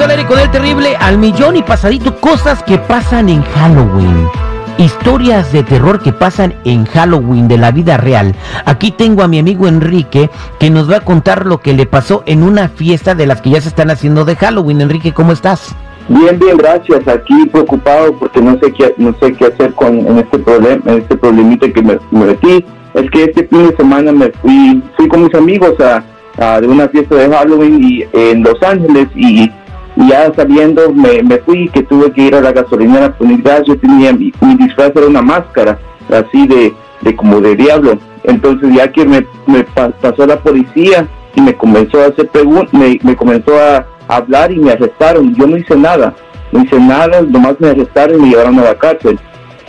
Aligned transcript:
Al 0.00 0.10
aire 0.10 0.26
con 0.26 0.40
el 0.40 0.50
terrible 0.50 0.96
al 0.96 1.18
millón 1.18 1.56
y 1.56 1.62
pasadito. 1.62 2.16
Cosas 2.16 2.62
que 2.64 2.78
pasan 2.78 3.28
en 3.28 3.42
Halloween. 3.42 4.28
Historias 4.76 5.52
de 5.52 5.62
terror 5.62 6.02
que 6.02 6.12
pasan 6.12 6.52
en 6.64 6.84
Halloween 6.84 7.46
de 7.46 7.58
la 7.58 7.70
vida 7.70 7.96
real. 7.96 8.34
Aquí 8.64 8.90
tengo 8.90 9.22
a 9.22 9.28
mi 9.28 9.38
amigo 9.38 9.68
Enrique 9.68 10.30
que 10.58 10.68
nos 10.68 10.90
va 10.90 10.96
a 10.96 11.00
contar 11.00 11.46
lo 11.46 11.58
que 11.60 11.74
le 11.74 11.86
pasó 11.86 12.24
en 12.26 12.42
una 12.42 12.68
fiesta 12.68 13.14
de 13.14 13.26
las 13.26 13.40
que 13.40 13.50
ya 13.50 13.60
se 13.60 13.68
están 13.68 13.88
haciendo 13.90 14.24
de 14.24 14.34
Halloween. 14.34 14.80
Enrique, 14.80 15.12
¿cómo 15.12 15.30
estás? 15.30 15.74
Bien, 16.08 16.38
bien, 16.40 16.56
gracias. 16.56 17.06
Aquí 17.06 17.46
preocupado 17.52 18.18
porque 18.18 18.40
no 18.40 18.58
sé 18.58 18.72
qué, 18.72 18.94
no 18.96 19.14
sé 19.20 19.32
qué 19.34 19.46
hacer 19.46 19.72
con 19.74 19.98
en 19.98 20.18
este 20.18 20.38
problema, 20.40 20.92
este 20.92 21.16
problemita 21.16 21.70
que 21.70 21.82
me, 21.82 21.98
me 22.10 22.26
metí. 22.26 22.64
Es 22.94 23.10
que 23.10 23.24
este 23.24 23.46
fin 23.46 23.68
de 23.68 23.76
semana 23.76 24.10
me 24.10 24.30
fui, 24.42 24.82
fui 24.96 25.08
con 25.08 25.22
mis 25.24 25.34
amigos 25.34 25.74
a, 25.80 26.02
a 26.38 26.60
de 26.60 26.66
una 26.66 26.88
fiesta 26.88 27.14
de 27.14 27.28
Halloween 27.28 27.82
y, 27.82 28.04
en 28.12 28.42
Los 28.42 28.60
Ángeles 28.62 29.06
y 29.14 29.50
ya 29.96 30.32
sabiendo 30.34 30.92
me, 30.92 31.22
me, 31.22 31.38
fui 31.38 31.68
que 31.68 31.82
tuve 31.82 32.10
que 32.12 32.22
ir 32.22 32.34
a 32.34 32.40
la 32.40 32.52
gasolinera 32.52 33.12
por 33.12 33.26
mi. 33.26 33.42
Yo 33.66 33.78
tenía 33.78 34.12
mi, 34.12 34.32
mi, 34.40 34.56
disfraz 34.56 34.92
era 34.94 35.06
una 35.06 35.22
máscara 35.22 35.78
así 36.10 36.46
de, 36.46 36.74
de 37.02 37.16
como 37.16 37.40
de 37.40 37.56
diablo. 37.56 37.98
Entonces 38.24 38.74
ya 38.74 38.90
que 38.90 39.04
me, 39.04 39.26
me 39.46 39.64
pasó 39.64 40.26
la 40.26 40.40
policía 40.40 41.06
y 41.34 41.40
me 41.40 41.54
comenzó 41.54 42.00
a 42.00 42.06
hacer 42.06 42.28
preguntas, 42.28 42.72
me, 42.72 42.98
me 43.02 43.16
comenzó 43.16 43.58
a 43.58 43.86
hablar 44.08 44.50
y 44.50 44.56
me 44.56 44.72
arrestaron. 44.72 45.34
Yo 45.34 45.46
no 45.46 45.56
hice 45.56 45.76
nada, 45.76 46.14
no 46.52 46.62
hice 46.62 46.78
nada, 46.78 47.22
nomás 47.22 47.60
me 47.60 47.68
arrestaron 47.68 48.18
y 48.18 48.22
me 48.22 48.28
llevaron 48.30 48.58
a 48.58 48.64
la 48.64 48.74
cárcel. 48.74 49.18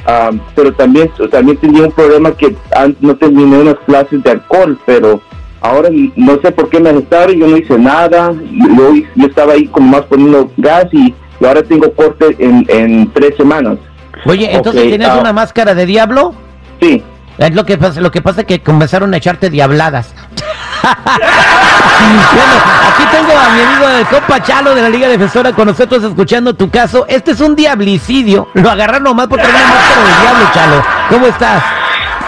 Um, 0.08 0.40
pero 0.54 0.72
también, 0.74 1.10
también 1.32 1.58
tenía 1.58 1.84
un 1.84 1.92
problema 1.92 2.32
que 2.32 2.56
no 3.00 3.16
terminé 3.16 3.58
unas 3.58 3.80
clases 3.88 4.22
de 4.22 4.32
alcohol, 4.32 4.78
pero 4.86 5.20
ahora 5.62 5.90
no 6.16 6.40
sé 6.42 6.52
por 6.52 6.70
qué 6.70 6.80
me 6.80 6.90
arrestaron, 6.90 7.36
yo 7.36 7.48
no 7.48 7.58
hice 7.58 7.78
nada, 7.78 8.34
yo, 8.34 8.94
yo 9.16 9.28
estaba 9.28 9.54
ahí 9.54 9.68
como 9.68 9.88
más 9.90 10.02
poniendo 10.04 10.52
gas 10.58 10.86
y, 10.92 11.14
y 11.40 11.46
ahora 11.46 11.64
tengo 11.64 11.92
corte 11.94 12.36
en, 12.40 12.66
en, 12.70 13.12
tres 13.14 13.36
semanas. 13.38 13.78
Oye, 14.26 14.54
entonces 14.54 14.82
okay, 14.82 14.98
tienes 14.98 15.10
uh, 15.16 15.20
una 15.20 15.34
máscara 15.34 15.74
de 15.74 15.86
diablo? 15.86 16.34
Sí. 16.82 17.04
Es 17.38 17.54
lo 17.54 17.66
que 17.66 17.78
pasa, 17.78 18.00
lo 18.00 18.12
que 18.12 18.22
pasa 18.22 18.42
es 18.42 18.48
que 18.48 18.62
comenzaron 18.62 19.14
a 19.14 19.18
echarte 19.18 19.50
diabladas. 19.50 20.14
bueno, 20.86 22.54
aquí 22.94 23.04
tengo 23.12 23.38
a 23.38 23.50
mi 23.50 23.62
amigo 23.62 23.90
el 23.90 24.06
compa 24.06 24.42
Chalo 24.42 24.74
de 24.74 24.82
la 24.82 24.90
Liga 24.90 25.08
Defensora 25.10 25.52
con 25.52 25.68
nosotros 25.68 26.04
escuchando 26.04 26.54
tu 26.54 26.70
caso. 26.70 27.06
Este 27.10 27.32
es 27.32 27.42
un 27.42 27.56
diablicidio. 27.56 28.48
Lo 28.54 28.70
agarraron 28.70 29.04
nomás 29.04 29.28
por 29.28 29.40
tener 29.40 29.54
una 29.54 29.68
máscara 29.68 30.02
de 30.02 30.22
diablo, 30.22 30.50
Chalo. 30.54 30.86
¿Cómo 31.10 31.28
estás? 31.28 31.64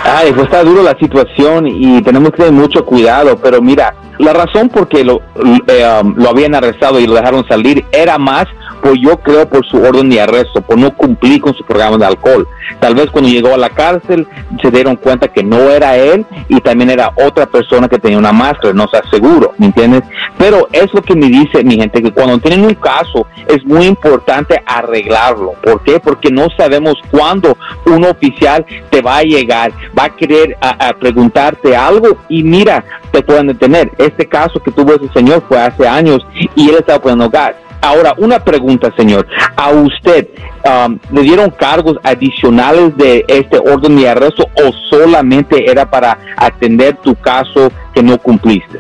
Ay, 0.03 0.31
pues 0.31 0.45
está 0.45 0.63
duro 0.63 0.83
la 0.83 0.97
situación 0.99 1.67
y 1.67 2.01
tenemos 2.01 2.31
que 2.31 2.37
tener 2.37 2.53
mucho 2.53 2.85
cuidado, 2.85 3.37
pero 3.37 3.61
mira, 3.61 3.93
la 4.19 4.33
razón 4.33 4.69
por 4.69 4.87
qué 4.87 5.03
lo, 5.03 5.21
eh, 5.67 6.01
um, 6.01 6.15
lo 6.15 6.29
habían 6.29 6.55
arrestado 6.55 6.99
y 6.99 7.07
lo 7.07 7.13
dejaron 7.13 7.45
salir 7.47 7.85
era 7.91 8.17
más 8.17 8.45
pues 8.81 8.95
yo 9.01 9.17
creo 9.17 9.47
por 9.47 9.65
su 9.65 9.77
orden 9.77 10.09
de 10.09 10.21
arresto, 10.21 10.61
por 10.61 10.77
no 10.77 10.93
cumplir 10.95 11.41
con 11.41 11.53
su 11.53 11.63
programa 11.63 11.97
de 11.97 12.05
alcohol. 12.05 12.47
Tal 12.79 12.95
vez 12.95 13.09
cuando 13.09 13.29
llegó 13.29 13.53
a 13.53 13.57
la 13.57 13.69
cárcel 13.69 14.27
se 14.61 14.71
dieron 14.71 14.95
cuenta 14.95 15.27
que 15.27 15.43
no 15.43 15.69
era 15.69 15.95
él 15.95 16.25
y 16.47 16.59
también 16.61 16.89
era 16.89 17.11
otra 17.15 17.45
persona 17.45 17.87
que 17.87 17.99
tenía 17.99 18.17
una 18.17 18.31
máscara, 18.31 18.73
no 18.73 18.87
se 18.87 18.97
aseguro, 18.97 19.53
¿me 19.57 19.67
entiendes? 19.67 20.03
Pero 20.37 20.67
es 20.71 20.93
lo 20.93 21.01
que 21.01 21.15
me 21.15 21.27
dice 21.27 21.63
mi 21.63 21.75
gente, 21.75 22.01
que 22.01 22.11
cuando 22.11 22.37
tienen 22.39 22.65
un 22.65 22.75
caso 22.75 23.27
es 23.47 23.65
muy 23.65 23.85
importante 23.85 24.61
arreglarlo. 24.65 25.53
¿Por 25.63 25.81
qué? 25.83 25.99
Porque 25.99 26.29
no 26.29 26.47
sabemos 26.57 26.95
cuándo 27.09 27.57
un 27.85 28.05
oficial 28.05 28.65
te 28.89 29.01
va 29.01 29.17
a 29.17 29.23
llegar, 29.23 29.71
va 29.97 30.05
a 30.05 30.15
querer 30.15 30.57
preguntarte 30.99 31.75
algo 31.75 32.17
y 32.29 32.43
mira, 32.43 32.83
te 33.11 33.21
pueden 33.21 33.47
detener. 33.47 33.91
Este 33.97 34.27
caso 34.27 34.59
que 34.59 34.71
tuvo 34.71 34.93
ese 34.93 35.07
señor 35.13 35.43
fue 35.47 35.59
hace 35.59 35.87
años 35.87 36.25
y 36.55 36.69
él 36.69 36.75
estaba 36.79 36.99
poniendo 36.99 37.29
gas. 37.29 37.55
Ahora, 37.81 38.13
una 38.17 38.39
pregunta, 38.39 38.91
señor. 38.97 39.27
¿A 39.55 39.69
usted 39.69 40.27
um, 40.65 40.97
le 41.11 41.21
dieron 41.21 41.51
cargos 41.51 41.97
adicionales 42.03 42.95
de 42.97 43.23
este 43.27 43.57
orden 43.59 43.97
de 43.97 44.09
arresto 44.09 44.47
o 44.55 44.71
solamente 44.89 45.69
era 45.69 45.89
para 45.89 46.17
atender 46.37 46.97
tu 46.97 47.15
caso 47.15 47.71
que 47.93 48.01
no 48.01 48.17
cumpliste? 48.17 48.79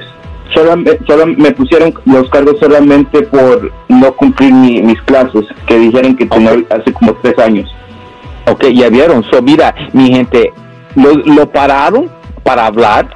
Solo, 0.53 0.75
solo 1.05 1.27
me 1.27 1.51
pusieron 1.51 1.93
los 2.05 2.29
cargos 2.29 2.57
solamente 2.59 3.21
por 3.23 3.71
no 3.89 4.13
cumplir 4.13 4.53
mi, 4.53 4.81
mis 4.81 5.01
clases, 5.03 5.45
que 5.67 5.77
dijeron 5.77 6.15
que 6.15 6.25
tenía 6.25 6.53
okay. 6.53 6.67
hace 6.69 6.93
como 6.93 7.13
tres 7.15 7.37
años. 7.37 7.69
Ok, 8.49 8.65
ya 8.73 8.89
vieron. 8.89 9.23
So, 9.29 9.41
mira, 9.41 9.75
mi 9.93 10.09
gente, 10.09 10.51
lo, 10.95 11.13
lo 11.13 11.51
pararon 11.51 12.09
para 12.43 12.65
hablar 12.65 13.09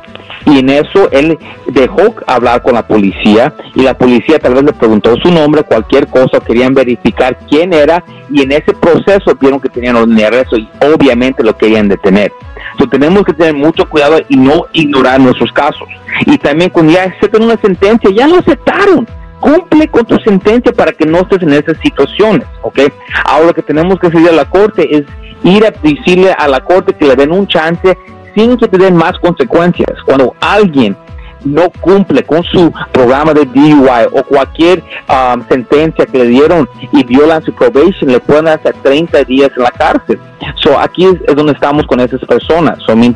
y 0.46 0.60
en 0.60 0.70
eso 0.70 1.10
él 1.12 1.38
dejó 1.68 2.16
hablar 2.28 2.62
con 2.64 2.74
la 2.74 2.88
policía 2.88 3.54
y 3.76 3.82
la 3.84 3.98
policía 3.98 4.40
tal 4.40 4.56
vez 4.56 4.64
le 4.64 4.74
preguntó 4.74 5.16
su 5.18 5.32
nombre, 5.32 5.64
cualquier 5.64 6.08
cosa, 6.08 6.40
querían 6.40 6.74
verificar 6.74 7.38
quién 7.50 7.74
era 7.74 8.04
y 8.30 8.42
en 8.42 8.52
ese 8.52 8.74
proceso 8.74 9.36
vieron 9.40 9.60
que 9.60 9.70
tenían 9.70 9.96
orden 9.96 10.16
de 10.16 10.26
arresto 10.26 10.58
y 10.58 10.68
obviamente 10.82 11.44
lo 11.44 11.58
querían 11.58 11.88
detener. 11.88 12.32
Entonces 12.72 13.00
tenemos 13.00 13.24
que 13.24 13.34
tener 13.34 13.54
mucho 13.54 13.88
cuidado 13.88 14.20
y 14.30 14.38
no 14.38 14.66
ignorar 14.74 15.20
nuestros 15.20 15.52
casos. 15.52 15.88
Y 16.26 16.38
también 16.38 16.70
cuando 16.70 16.94
ya 16.94 17.04
aceptan 17.04 17.44
una 17.44 17.58
sentencia, 17.58 18.10
ya 18.12 18.28
lo 18.28 18.38
aceptaron 18.38 19.08
cumple 19.42 19.88
con 19.90 20.06
tu 20.06 20.16
sentencia 20.20 20.72
para 20.72 20.94
que 20.94 21.06
no 21.06 21.22
estés 21.22 21.42
en 21.42 21.52
esas 21.52 21.76
situaciones, 21.84 22.46
¿ok? 22.62 22.80
Ahora 23.26 23.48
lo 23.48 23.54
que 23.54 23.64
tenemos 23.64 24.00
que 24.00 24.08
hacer 24.08 24.30
a 24.30 24.32
la 24.32 24.46
corte 24.46 24.96
es 24.96 25.04
ir 25.44 25.66
a 25.66 25.72
decirle 25.72 26.32
a 26.32 26.48
la 26.48 26.64
corte 26.64 26.94
que 26.94 27.06
le 27.06 27.16
den 27.16 27.32
un 27.32 27.48
chance 27.48 27.98
sin 28.36 28.58
que 28.58 28.68
te 28.68 28.92
más 28.92 29.18
consecuencias. 29.20 29.92
Cuando 30.06 30.36
alguien 30.40 30.96
no 31.44 31.70
cumple 31.82 32.24
con 32.24 32.44
su 32.44 32.72
programa 32.92 33.34
de 33.34 33.46
DUI 33.46 34.08
o 34.12 34.24
cualquier 34.24 34.84
um, 35.10 35.44
sentencia 35.48 36.06
que 36.06 36.20
le 36.20 36.26
dieron 36.26 36.70
y 36.92 37.04
violan 37.04 37.44
su 37.44 37.54
probation, 37.54 38.12
le 38.12 38.20
pueden 38.20 38.48
hasta 38.48 38.72
30 38.72 39.24
días 39.24 39.50
en 39.56 39.64
la 39.64 39.72
cárcel. 39.72 40.20
So, 40.56 40.78
aquí 40.80 41.06
es, 41.06 41.16
es 41.28 41.36
donde 41.36 41.54
estamos 41.54 41.86
con 41.88 42.00
esas 42.00 42.22
personas. 42.22 42.78
So, 42.86 42.96
me 42.96 43.14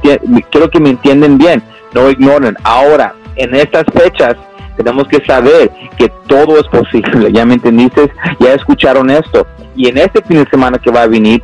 quiero 0.50 0.70
que 0.70 0.80
me 0.80 0.90
entienden 0.90 1.38
bien, 1.38 1.62
no 1.94 2.09
ignoren. 2.09 2.56
Ahora, 2.64 3.14
en 3.36 3.53
estas 3.53 3.86
fechas, 3.94 4.36
tenemos 4.76 5.08
que 5.08 5.24
saber 5.26 5.72
que 5.97 6.09
todo 6.28 6.59
es 6.59 6.68
posible. 6.68 7.32
Ya 7.36 7.46
me 7.46 7.56
entendiste, 7.56 8.12
ya 8.40 8.53
escucharon 8.53 9.09
esto. 9.09 9.46
Y 9.76 9.90
en 9.90 9.97
este 9.97 10.22
fin 10.22 10.44
de 10.44 10.50
semana 10.50 10.78
que 10.78 10.92
va 10.92 11.02
a 11.02 11.08
venir, 11.08 11.44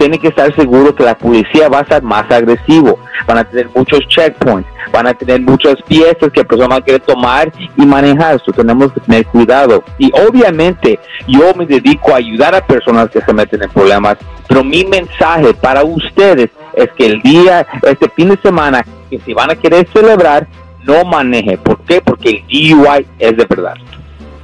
tiene 0.00 0.18
que 0.18 0.28
estar 0.28 0.54
seguro 0.56 0.94
que 0.94 1.04
la 1.04 1.14
policía 1.14 1.68
va 1.68 1.80
a 1.80 1.82
estar 1.82 2.02
más 2.02 2.24
agresivo, 2.30 2.98
van 3.26 3.36
a 3.36 3.44
tener 3.44 3.68
muchos 3.76 4.00
checkpoints, 4.08 4.66
van 4.90 5.06
a 5.06 5.12
tener 5.12 5.42
muchas 5.42 5.76
piezas 5.82 6.30
que 6.32 6.40
la 6.40 6.44
persona 6.44 6.80
querer 6.80 7.02
tomar 7.02 7.52
y 7.76 7.84
manejar, 7.84 8.36
eso 8.36 8.50
tenemos 8.50 8.90
que 8.94 9.00
tener 9.00 9.26
cuidado. 9.26 9.84
Y 9.98 10.10
obviamente 10.26 10.98
yo 11.28 11.52
me 11.54 11.66
dedico 11.66 12.14
a 12.14 12.16
ayudar 12.16 12.54
a 12.54 12.66
personas 12.66 13.10
que 13.10 13.20
se 13.20 13.34
meten 13.34 13.62
en 13.62 13.68
problemas, 13.68 14.16
pero 14.48 14.64
mi 14.64 14.86
mensaje 14.86 15.52
para 15.52 15.84
ustedes 15.84 16.48
es 16.72 16.88
que 16.96 17.04
el 17.04 17.20
día, 17.20 17.66
este 17.82 18.08
fin 18.08 18.30
de 18.30 18.38
semana, 18.40 18.82
que 19.10 19.18
si 19.18 19.34
van 19.34 19.50
a 19.50 19.54
querer 19.54 19.86
celebrar, 19.92 20.48
no 20.82 21.04
maneje. 21.04 21.58
¿Por 21.58 21.78
qué? 21.84 22.00
Porque 22.00 22.30
el 22.30 22.42
DUI 22.46 23.06
es 23.18 23.36
de 23.36 23.44
verdad. 23.44 23.74